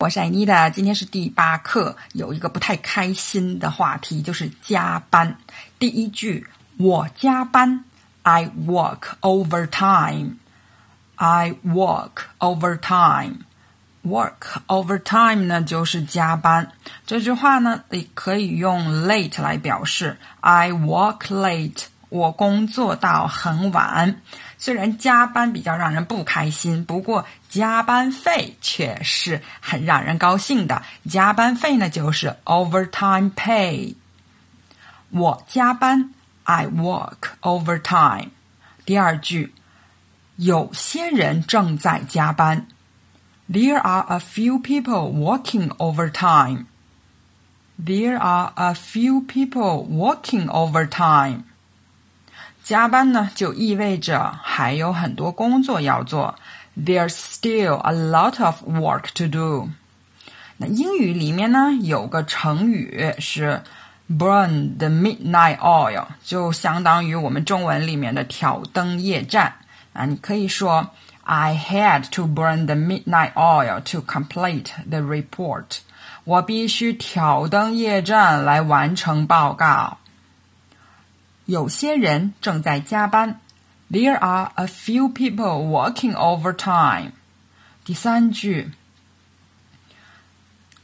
[0.00, 5.36] 我是艾妮的，今天是第八课，有一个不太开心的话题，就是加班。
[5.80, 7.84] 第一句，我加班
[8.22, 10.36] ，I work overtime。
[11.16, 13.38] I work overtime。
[14.04, 16.70] work overtime 呢就是加班。
[17.04, 20.16] 这句话呢，也可以用 late 来表示。
[20.38, 21.86] I work late。
[22.08, 24.20] 我工作到很晚。
[24.56, 30.82] 虽然加班比较让人不开心，不过加班费却是很让人高兴的。
[31.08, 33.94] 加班费呢，就是 overtime pay。
[35.10, 36.10] 我加班
[36.44, 38.30] ，I work overtime。
[38.84, 39.54] 第二句，
[40.36, 42.66] 有些人正在加班。
[43.50, 46.66] There are a few people working overtime.
[47.82, 51.44] There are a few people working overtime.
[52.68, 56.34] 加班呢，就意味着还有很多工作要做。
[56.76, 59.70] There's still a lot of work to do。
[60.58, 63.62] 那英语里面呢，有个成语是
[64.10, 69.54] “burn the midnight oil”，就相当于我们中文里面的挑灯夜战
[69.94, 70.04] 啊。
[70.04, 70.90] 你可以说
[71.22, 75.78] “I had to burn the midnight oil to complete the report”。
[76.24, 79.96] 我必须挑灯夜战来完成报告。
[81.48, 83.40] 有些人正在加班。
[83.90, 87.12] There are a few people working overtime。
[87.86, 88.70] 第三句，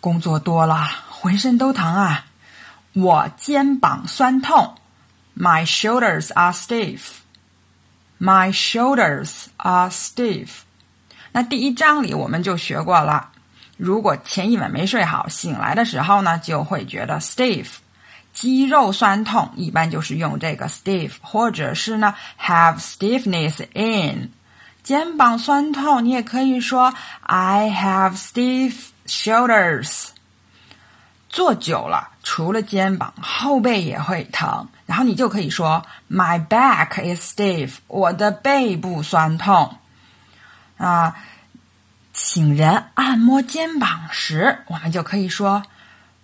[0.00, 2.24] 工作多了，浑身都疼啊！
[2.92, 4.74] 我肩膀酸痛。
[5.36, 7.18] My shoulders are stiff.
[8.18, 10.48] My shoulders are stiff.
[11.30, 13.30] 那第一章里我们就学过了，
[13.76, 17.74] 如果前一晚没睡好，醒来的时候呢，就会觉得 stiff。
[18.40, 24.30] 肌肉酸痛一般就是用这个 stiff，或者是呢 have stiffness in。
[24.84, 28.74] 肩膀酸痛，你也可以说 I have stiff
[29.06, 30.10] shoulders。
[31.28, 39.78] 坐久了，除了肩膀，后背也会疼，然后你就可以说 My back is stiff，我的背部酸痛。
[40.76, 41.16] 啊，
[42.12, 45.64] 请人按摩肩膀时，我们就可以说。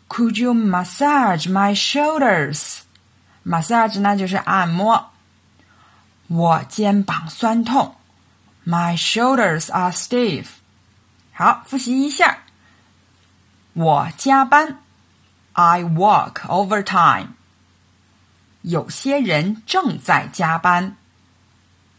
[0.07, 2.80] Could you massage my shoulders?
[3.46, 5.12] Massage 那就是按摩。
[6.28, 7.96] 我肩膀酸痛。
[8.66, 10.47] My shoulders are stiff。
[11.31, 12.40] 好，复习一下。
[13.74, 14.80] 我加班。
[15.53, 17.30] I work overtime。
[18.62, 20.97] 有些人正在加班。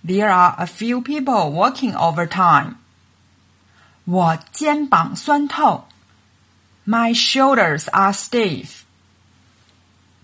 [0.05, 2.75] There are a few people working overtime。
[4.05, 5.87] 我肩膀酸痛。
[6.88, 8.85] My shoulders are stiff.